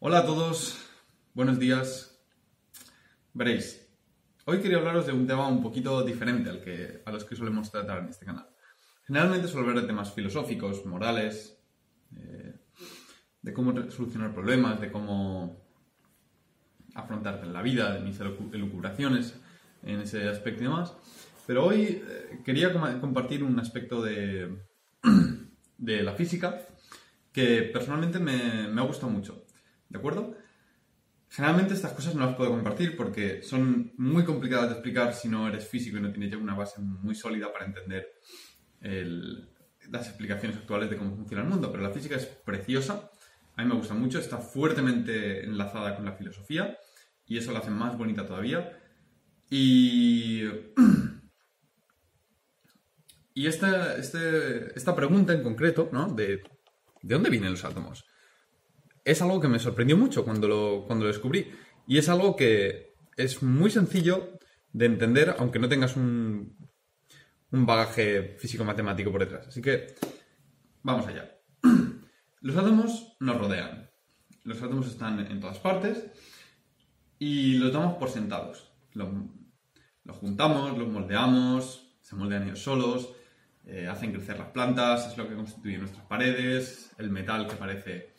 [0.00, 0.78] Hola a todos,
[1.34, 2.22] buenos días.
[3.34, 3.84] Veréis,
[4.44, 7.72] hoy quería hablaros de un tema un poquito diferente al que, a los que solemos
[7.72, 8.48] tratar en este canal.
[9.08, 11.58] Generalmente suelo hablar de temas filosóficos, morales,
[12.16, 12.54] eh,
[13.42, 15.66] de cómo solucionar problemas, de cómo
[16.94, 19.34] afrontar la vida, de mis elucubraciones
[19.82, 20.94] en ese aspecto y demás.
[21.44, 24.62] Pero hoy eh, quería compartir un aspecto de,
[25.76, 26.68] de la física
[27.32, 29.47] que personalmente me, me ha gustado mucho.
[29.88, 30.36] ¿De acuerdo?
[31.30, 35.48] Generalmente estas cosas no las puedo compartir porque son muy complicadas de explicar si no
[35.48, 38.08] eres físico y no tienes ya una base muy sólida para entender
[39.90, 41.70] las explicaciones actuales de cómo funciona el mundo.
[41.70, 43.10] Pero la física es preciosa,
[43.56, 46.78] a mí me gusta mucho, está fuertemente enlazada con la filosofía
[47.26, 48.78] y eso la hace más bonita todavía.
[49.50, 50.44] Y,
[53.34, 56.12] y esta, este, esta pregunta en concreto, ¿no?
[56.12, 56.42] De,
[57.02, 58.04] ¿de dónde vienen los átomos?
[59.08, 61.50] Es algo que me sorprendió mucho cuando lo, cuando lo descubrí.
[61.86, 64.38] Y es algo que es muy sencillo
[64.72, 66.58] de entender, aunque no tengas un,
[67.50, 69.48] un bagaje físico-matemático por detrás.
[69.48, 69.94] Así que,
[70.82, 71.40] vamos allá.
[72.42, 73.90] Los átomos nos rodean.
[74.44, 76.04] Los átomos están en todas partes
[77.18, 78.70] y los damos por sentados.
[78.92, 79.08] Los,
[80.20, 83.10] juntamos, los moldeamos, se moldean ellos solos,
[83.66, 88.14] eh, hacen crecer las plantas, es lo que constituye nuestras paredes, el metal que parece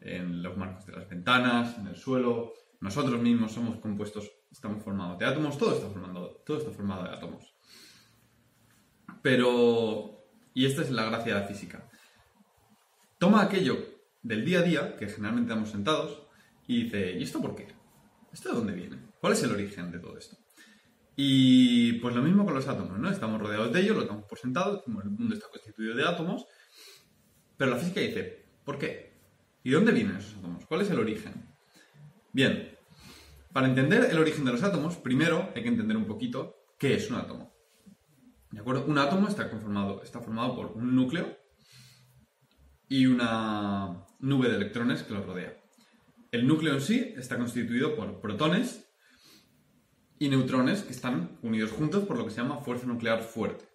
[0.00, 2.52] en los marcos de las ventanas, en el suelo.
[2.80, 7.10] Nosotros mismos somos compuestos, estamos formados de átomos, todo está formado, todo está formado de
[7.10, 7.54] átomos.
[9.22, 11.88] Pero, y esta es la gracia de la física,
[13.18, 13.76] toma aquello
[14.22, 16.26] del día a día, que generalmente estamos sentados,
[16.66, 17.68] y dice, ¿y esto por qué?
[18.32, 18.96] ¿Esto de dónde viene?
[19.20, 20.38] ¿Cuál es el origen de todo esto?
[21.16, 23.10] Y pues lo mismo con los átomos, ¿no?
[23.10, 26.46] Estamos rodeados de ellos, lo damos por sentado, el mundo está constituido de átomos,
[27.58, 29.09] pero la física dice, ¿por qué?
[29.62, 30.64] ¿Y dónde vienen esos átomos?
[30.66, 31.34] ¿Cuál es el origen?
[32.32, 32.76] Bien,
[33.52, 37.10] para entender el origen de los átomos, primero hay que entender un poquito qué es
[37.10, 37.52] un átomo.
[38.50, 38.84] ¿De acuerdo?
[38.86, 41.36] Un átomo está, conformado, está formado por un núcleo
[42.88, 45.56] y una nube de electrones que lo rodea.
[46.32, 48.88] El núcleo en sí está constituido por protones
[50.18, 53.68] y neutrones que están unidos juntos por lo que se llama fuerza nuclear fuerte.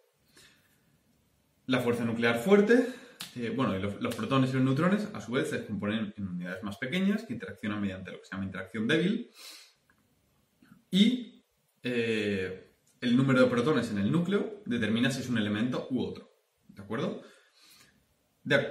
[1.66, 2.88] La fuerza nuclear fuerte
[3.36, 6.78] eh, bueno, los, protones y los neutrones a su vez se descomponen en unidades más
[6.78, 9.30] pequeñas que interaccionan mediante lo que se llama interacción débil
[10.90, 11.44] y
[11.84, 16.31] eh, el número de protones en el núcleo determina si es un elemento u otro.
[16.68, 17.22] ¿De acuerdo?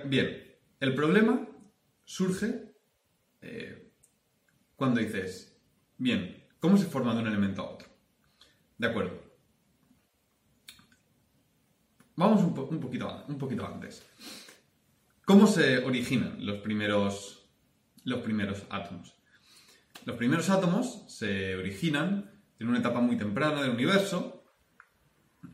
[0.07, 1.49] bien, el problema
[2.05, 2.75] surge
[3.41, 3.93] eh,
[4.77, 5.61] cuando dices,
[5.99, 7.89] bien, ¿cómo se forma de un elemento a otro?
[8.79, 9.24] De acuerdo.
[12.17, 14.07] Vamos un, poquito, antes.
[15.25, 17.49] ¿Cómo se originan los primeros,
[18.05, 19.15] los primeros átomos?
[20.05, 24.45] Los primeros átomos se originan en una etapa muy temprana del universo,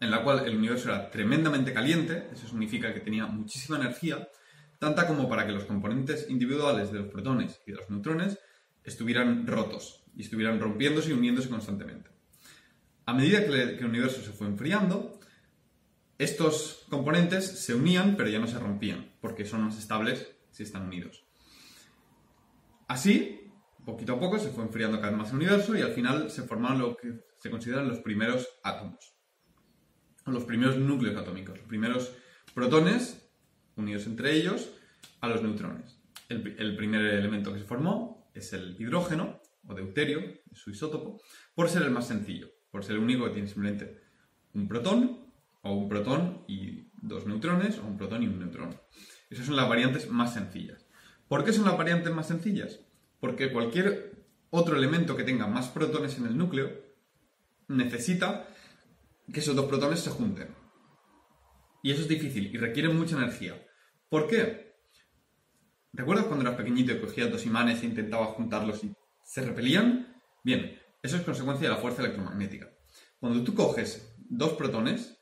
[0.01, 4.29] en la cual el universo era tremendamente caliente, eso significa que tenía muchísima energía,
[4.79, 8.39] tanta como para que los componentes individuales de los protones y de los neutrones
[8.85, 12.11] estuvieran rotos y estuvieran rompiéndose y uniéndose constantemente.
[13.07, 15.20] A medida que, el universo se fue enfriando,
[16.21, 20.83] estos componentes se unían, pero ya no se rompían, porque son más estables si están
[20.83, 21.25] unidos.
[22.89, 23.51] Así,
[23.87, 26.43] poquito a poco se fue enfriando cada vez más el universo y al final se
[26.43, 29.15] formaron lo que se consideran los primeros átomos,
[30.27, 32.13] los primeros núcleos atómicos, los primeros
[32.53, 33.27] protones
[33.77, 34.73] unidos entre ellos
[35.23, 36.03] a los neutrones.
[36.29, 40.21] El, primer elemento que se formó es el hidrógeno, o deuterio,
[40.53, 41.19] su isótopo,
[41.55, 44.03] por ser el más sencillo, por ser el único que tiene simplemente
[44.53, 45.20] un protón
[45.63, 48.81] o un protón y dos neutrones, o un protón y un neutrón.
[49.29, 50.87] Esas son las variantes más sencillas.
[51.29, 52.81] ¿Por qué son las variantes más sencillas?
[53.21, 56.71] Porque cualquier otro elemento que tenga más protones en el núcleo
[57.69, 58.49] necesita
[59.33, 60.55] que esos dos protones se junten.
[61.83, 63.55] Y eso es difícil y requiere mucha energía.
[64.09, 64.75] ¿Por qué?
[65.93, 68.93] ¿Recuerdas cuando eras pequeñito y cogías dos imanes e intentabas juntarlos y
[69.25, 70.17] se repelían?
[70.43, 72.71] Bien, eso es consecuencia de la fuerza electromagnética.
[73.19, 75.20] Cuando tú coges dos protones,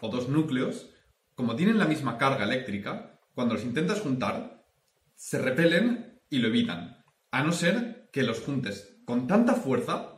[0.00, 0.90] o dos núcleos,
[1.34, 4.66] como tienen la misma carga eléctrica, cuando los intentas juntar,
[5.14, 7.04] se repelen y lo evitan.
[7.30, 10.16] A no ser que los juntes con tanta fuerza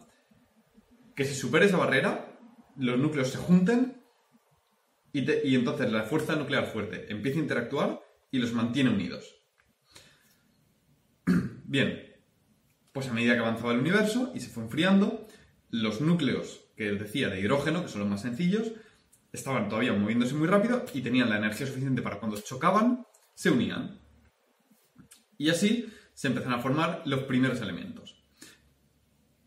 [1.14, 2.38] que si supere esa barrera,
[2.76, 4.02] los núcleos se junten
[5.12, 8.00] y, entonces la fuerza nuclear fuerte empieza a interactuar
[8.30, 9.34] y los mantiene unidos.
[11.64, 12.02] Bien,
[12.92, 15.26] pues a medida que avanzaba el universo y se fue enfriando,
[15.70, 18.72] los núcleos que decía de hidrógeno, que son los más sencillos,
[19.32, 24.00] estaban todavía moviéndose muy rápido y tenían la energía suficiente para cuando chocaban, se unían.
[25.38, 28.24] Y así se empiezan a formar los primeros elementos.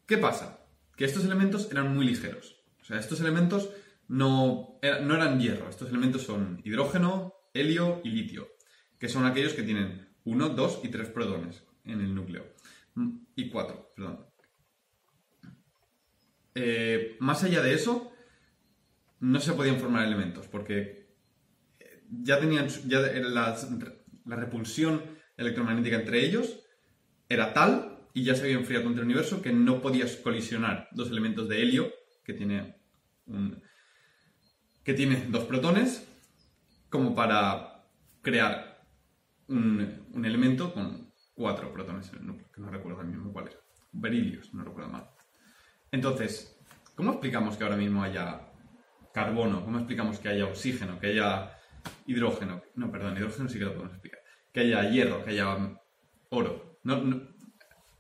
[0.06, 0.66] ¿Qué pasa?
[0.96, 2.64] Que estos elementos eran muy ligeros.
[2.82, 3.70] O sea, estos elementos
[4.08, 5.70] no, no eran hierro.
[5.70, 8.48] Estos elementos son hidrógeno, helio y litio,
[8.98, 12.46] que son aquellos que tienen 1, 2 y 3 protones en el núcleo.
[13.36, 14.26] Y 4, perdón.
[16.56, 18.12] Eh, más allá de eso,
[19.20, 21.10] no se podían formar elementos, porque
[22.10, 23.56] ya tenían ya la,
[24.26, 25.02] repulsión
[25.38, 26.60] electromagnética entre ellos
[27.28, 31.10] era tal y ya se había enfriado contra el universo que no podías colisionar dos
[31.10, 31.92] elementos de helio
[32.24, 32.76] que tiene
[34.84, 36.08] que tiene dos protones
[36.90, 37.86] como para
[38.22, 38.84] crear
[39.48, 43.58] un, un elemento con cuatro protones en el que no recuerdo el mismo cuál era.
[43.92, 45.10] Berilios, no recuerdo mal.
[45.92, 46.60] Entonces,
[46.96, 48.49] ¿cómo explicamos que ahora mismo haya
[49.14, 49.64] carbono?
[49.64, 51.58] ¿Cómo explicamos que haya oxígeno, que haya
[52.06, 52.62] hidrógeno?
[52.76, 54.20] No, perdón, hidrógeno sí que lo podemos explicar.
[54.52, 55.80] Que haya hierro, que haya
[56.30, 56.80] oro.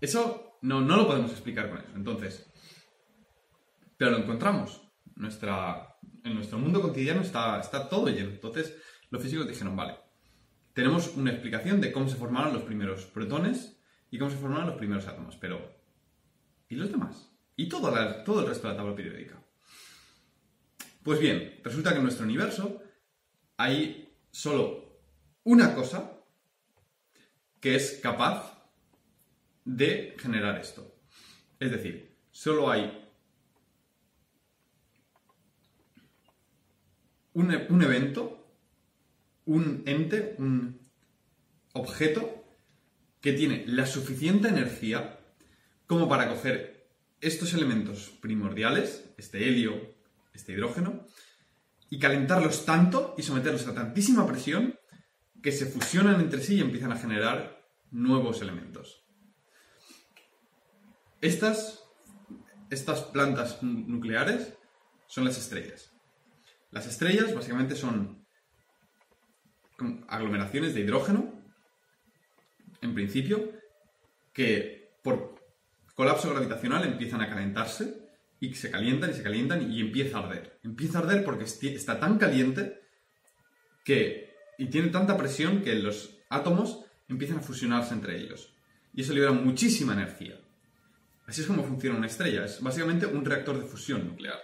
[0.01, 1.91] eso no, no lo podemos explicar con eso.
[1.95, 2.50] Entonces,
[3.97, 4.81] pero lo encontramos.
[5.15, 8.29] Nuestra, en nuestro mundo cotidiano está, está todo lleno.
[8.29, 8.75] Entonces,
[9.09, 9.97] los físicos dijeron, vale,
[10.73, 14.77] tenemos una explicación de cómo se formaron los primeros protones y cómo se formaron los
[14.77, 15.59] primeros átomos, pero
[16.69, 17.31] ¿y los demás?
[17.56, 17.91] ¿Y todo,
[18.23, 19.44] todo el resto de la tabla periódica?
[21.03, 22.81] Pues bien, resulta que en nuestro universo
[23.57, 25.01] hay solo
[25.43, 26.17] una cosa
[27.59, 28.57] que es capaz
[29.65, 30.95] de generar esto.
[31.59, 33.09] Es decir, solo hay
[37.33, 38.39] un, un evento
[39.49, 40.79] un ente, un
[41.73, 42.45] objeto
[43.19, 45.19] que tiene la suficiente energía
[45.87, 46.87] como para coger
[47.19, 49.95] estos elementos primordiales, este helio,
[50.39, 51.06] este hidrógeno,
[51.89, 54.80] y calentarlos tanto y someterlos a tantísima presión
[55.41, 59.03] que se fusionan entre sí y empiezan a generar nuevos elementos.
[61.21, 61.83] Estas,
[62.69, 64.53] estas plantas nucleares
[65.07, 65.91] son las estrellas.
[66.71, 68.25] Las estrellas básicamente son
[70.07, 71.42] aglomeraciones de hidrógeno,
[72.81, 73.51] en principio,
[74.33, 75.35] que por
[75.95, 78.08] colapso gravitacional empiezan a calentarse
[78.39, 80.59] y se calientan y se calientan y empieza a arder.
[80.63, 82.81] Empieza a arder porque está tan caliente
[83.83, 88.53] que y tiene tanta presión que los átomos empiezan a fusionarse entre ellos.
[88.94, 90.39] Y eso libera muchísima energía.
[91.25, 92.45] Así es como funciona una estrella.
[92.45, 94.39] Es básicamente un reactor de fusión nuclear.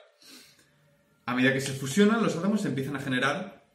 [1.26, 3.66] A medida que se fusionan, los átomos empiezan a generar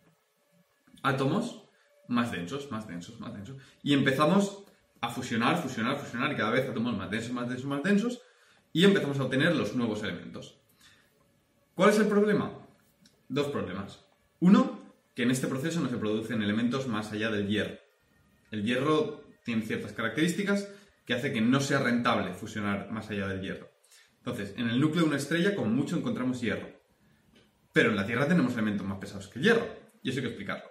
[1.02, 1.64] átomos
[2.08, 3.56] más densos, más densos, más densos.
[3.82, 4.64] Y empezamos
[5.00, 8.22] a fusionar, fusionar, fusionar, y cada vez átomos más densos, más densos, más densos,
[8.72, 10.58] y empezamos a obtener los nuevos elementos.
[11.74, 12.52] ¿Cuál es el problema?
[13.28, 14.04] Dos problemas.
[14.40, 14.80] Uno,
[15.14, 17.78] que en este proceso no se producen elementos más allá del hierro.
[18.50, 20.68] El hierro tiene ciertas características
[21.04, 23.70] que hace que no sea rentable fusionar más allá del hierro.
[24.18, 26.68] Entonces, en el núcleo de una estrella, como mucho, encontramos hierro.
[27.72, 29.66] Pero en la Tierra tenemos elementos más pesados que el hierro.
[30.02, 30.70] Y eso hay que explicarlo.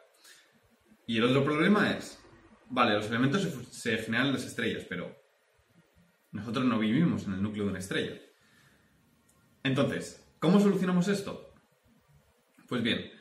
[1.07, 2.19] Y el otro problema es,
[2.69, 5.15] vale, los elementos se, generan en las estrellas, pero
[6.31, 8.19] nosotros no vivimos en el núcleo de una estrella.
[9.63, 11.53] Entonces, ¿cómo solucionamos esto?
[12.67, 13.11] Pues bien,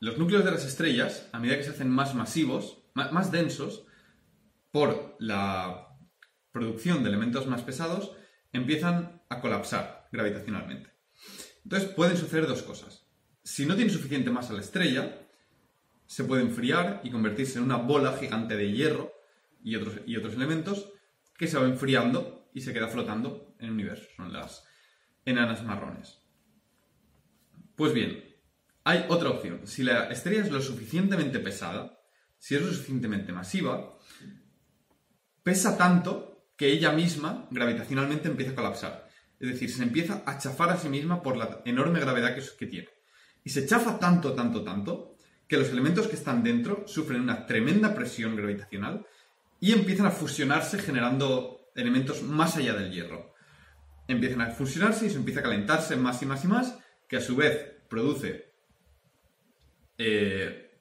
[0.00, 3.86] los núcleos de las estrellas, a medida que se hacen más masivos, más, densos,
[4.70, 5.98] por la
[6.52, 8.12] producción de elementos más pesados,
[8.52, 10.90] empiezan a colapsar gravitacionalmente.
[11.64, 13.06] Entonces pueden suceder dos cosas.
[13.42, 15.26] Si no tiene suficiente masa la estrella,
[16.06, 19.12] se puede enfriar y convertirse en una bola gigante de hierro
[19.62, 20.92] y otros, elementos
[21.36, 24.06] que se va enfriando y se queda flotando en el universo.
[24.16, 24.64] Son las
[25.26, 26.22] enanas marrones.
[27.74, 28.34] Pues bien,
[28.82, 29.66] hay otra opción.
[29.66, 32.00] Si la estrella es lo suficientemente pesada,
[32.38, 33.98] si es lo suficientemente masiva,
[35.42, 39.06] pesa tanto que ella misma gravitacionalmente empieza a colapsar.
[39.38, 42.88] Es decir, se empieza a chafar a sí misma por la enorme gravedad que, tiene.
[43.44, 47.94] Y se chafa tanto, tanto, tanto, que los elementos que están dentro sufren una tremenda
[47.94, 49.04] presión gravitacional
[49.60, 53.34] y empiezan a fusionarse generando elementos más allá del hierro.
[54.08, 56.78] Empiezan a fusionarse y se empieza a calentarse más y más y más,
[57.08, 58.52] que a su vez produce
[59.98, 60.80] eh,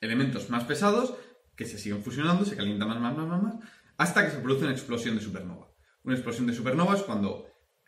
[0.00, 1.14] elementos más pesados
[1.56, 3.54] que se siguen fusionando, se calientan más, más, más, más, más,
[3.98, 5.68] hasta que se produce una explosión de supernova.
[6.04, 7.46] Una explosión de supernova es cuando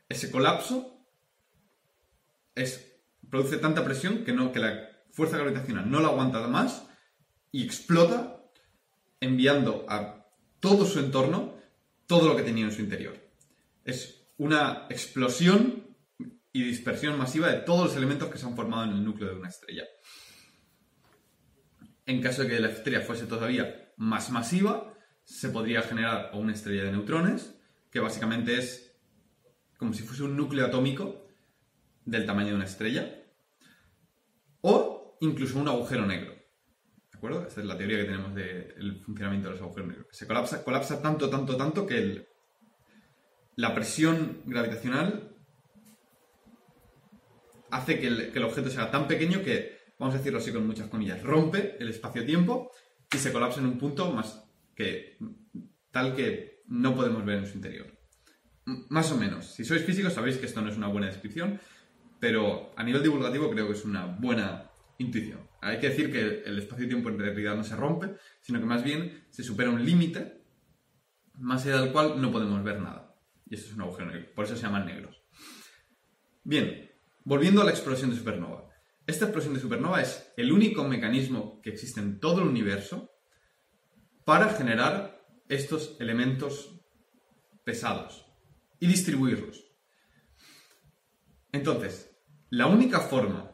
[0.08, 1.06] ese colapso
[2.54, 6.86] es, produce tanta presión que, no, que la fuerza gravitacional no la aguanta más
[7.50, 8.44] y explota
[9.20, 10.26] enviando a
[10.60, 11.62] todo su entorno
[12.12, 13.16] todo lo que tenía en su interior.
[13.87, 15.97] Es una explosión
[16.52, 19.37] y dispersión masiva de todos los elementos que se han formado en el núcleo de
[19.37, 19.85] una estrella.
[22.04, 24.92] En caso de que la estrella fuese todavía más masiva,
[25.25, 27.59] se podría generar una estrella de neutrones,
[27.90, 28.95] que básicamente es
[29.78, 31.26] como si fuese un núcleo atómico
[32.04, 33.25] del tamaño de una estrella,
[34.61, 36.41] o incluso un agujero negro.
[37.23, 40.07] Esta es la teoría que tenemos del funcionamiento de los agujeros negros.
[40.11, 42.26] Se colapsa, colapsa tanto, tanto, tanto que
[43.55, 45.37] la presión gravitacional
[47.71, 50.67] hace que el, que el objeto sea tan pequeño que, vamos a decirlo así con
[50.67, 52.73] muchas comillas, rompe el espacio-tiempo
[53.14, 55.17] y se colapsa en un punto más que
[55.93, 57.87] tal que no podemos ver en su interior.
[58.64, 59.47] más o menos.
[59.47, 61.61] Si sois físicos sabéis que esto no es una buena descripción,
[62.19, 64.72] pero a nivel divulgativo creo que es una buena
[65.02, 65.49] intuición.
[65.61, 69.26] Hay que decir que el espacio-tiempo en realidad no se rompe, sino que más bien
[69.30, 70.42] se supera un límite
[71.35, 73.14] más allá del cual no podemos ver nada.
[73.47, 74.32] Y eso es un agujero negro.
[74.35, 75.23] Por eso se llaman negros.
[76.44, 76.90] Bien,
[77.25, 78.68] volviendo a la explosión de supernova.
[79.06, 83.11] Esta explosión de supernova es el único mecanismo que existe en todo el universo
[84.25, 86.80] para generar estos elementos
[87.64, 88.26] pesados
[88.80, 89.64] y distribuirlos.
[91.52, 92.16] Entonces,
[92.50, 93.51] la única forma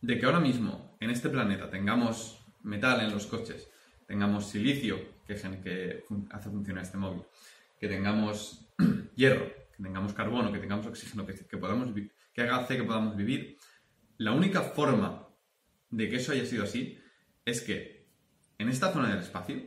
[0.00, 3.68] de que ahora mismo en este planeta tengamos metal en los coches,
[4.06, 7.22] tengamos silicio que, hace funcionar este móvil,
[7.78, 8.66] que tengamos
[9.16, 11.90] hierro, que tengamos carbono, que tengamos oxígeno, que, que, podamos,
[12.32, 13.58] que hace que podamos vivir,
[14.16, 15.28] la única forma
[15.90, 16.98] de que eso haya sido así
[17.44, 18.08] es que
[18.58, 19.62] en esta zona del espacio,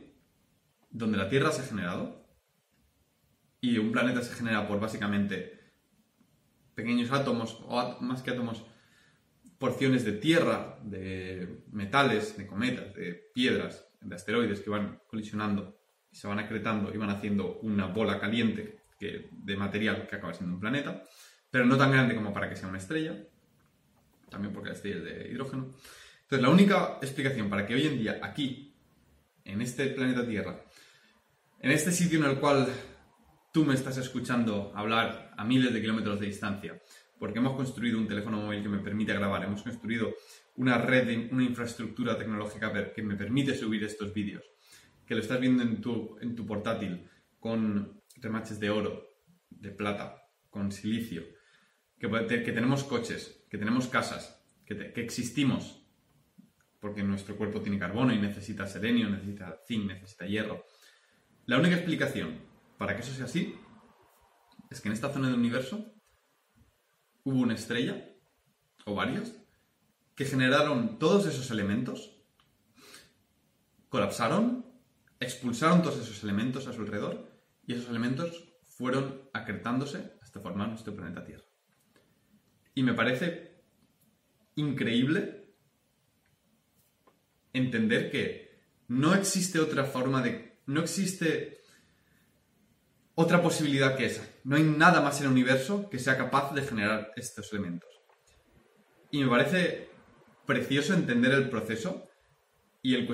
[0.90, 2.22] donde la Tierra se ha generado,
[3.60, 5.72] y un planeta se genera por básicamente
[6.74, 8.64] pequeños átomos, o más que átomos,
[9.62, 15.78] porciones de tierra, de metales, de cometas, de piedras, de asteroides que van colisionando
[16.10, 20.56] y se van acretando y van haciendo una bola caliente de material que acaba siendo
[20.56, 21.04] un planeta,
[21.48, 23.16] pero no tan grande como para que sea una estrella,
[24.28, 25.76] también porque la estrella es de hidrógeno.
[26.22, 28.74] Entonces, la única explicación para que hoy en día aquí,
[29.44, 30.60] en este planeta Tierra,
[31.60, 32.66] en este sitio en el cual
[33.52, 36.82] tú me estás escuchando hablar a miles de kilómetros de distancia,
[37.22, 40.12] porque hemos construido un teléfono móvil que me permite grabar, hemos construido
[40.56, 44.42] una red, una infraestructura tecnológica que me permite subir estos vídeos,
[45.06, 49.06] que lo estás viendo en tu, portátil con remaches de oro,
[49.50, 51.22] de plata, con silicio,
[51.96, 55.86] que, que tenemos coches, que tenemos casas, que, que existimos,
[56.80, 60.64] porque nuestro cuerpo tiene carbono y necesita selenio, necesita zinc, necesita hierro.
[61.46, 62.40] La única explicación
[62.76, 63.54] para que eso sea así,
[64.68, 65.94] es que en esta zona del universo
[67.24, 68.08] hubo una estrella,
[68.84, 69.34] o varias,
[70.14, 72.16] que generaron todos esos elementos,
[73.88, 74.66] colapsaron,
[75.20, 77.30] expulsaron todos esos elementos a su alrededor,
[77.66, 81.44] y esos elementos fueron acretándose hasta formar nuestro planeta Tierra.
[82.74, 83.62] Y me parece
[84.56, 85.54] increíble
[87.52, 90.60] entender que no existe otra forma de...
[90.66, 91.61] No existe
[93.14, 94.26] otra posibilidad que esa.
[94.44, 97.90] No hay nada más en el universo que sea capaz de generar estos elementos.
[99.10, 99.90] Y me parece
[100.46, 102.08] precioso entender el proceso
[102.80, 103.08] y el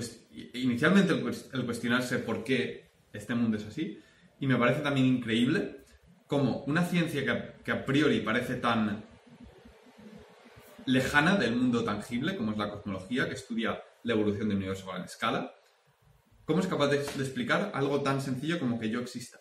[0.55, 4.01] inicialmente el, cuestionarse por qué este mundo es así.
[4.41, 5.85] Y me parece también increíble
[6.27, 9.05] cómo una ciencia que que a priori parece tan
[10.87, 14.95] lejana del mundo tangible, como es la cosmología, que estudia la evolución del universo a
[14.95, 15.53] gran escala,
[16.47, 19.39] cómo es capaz de explicar algo tan sencillo como que yo exista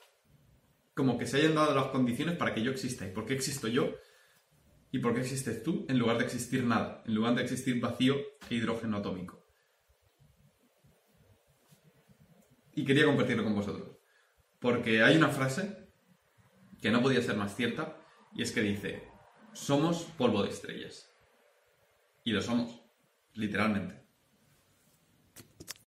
[0.97, 3.05] como que se hayan dado las condiciones para que yo exista.
[3.05, 3.95] ¿Y por qué existo yo?
[4.91, 7.03] ¿Y por qué existes tú en lugar de existir nada?
[7.05, 8.15] En lugar de existir vacío
[8.49, 9.45] e hidrógeno atómico.
[12.73, 13.95] Y quería compartirlo con vosotros.
[14.59, 15.87] Porque hay una frase
[16.81, 18.01] que no podía ser más cierta
[18.33, 19.07] y es que dice,
[19.53, 21.11] somos polvo de estrellas.
[22.23, 22.81] Y lo somos,
[23.33, 24.06] literalmente.